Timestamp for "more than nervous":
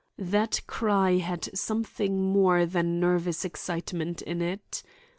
2.19-3.45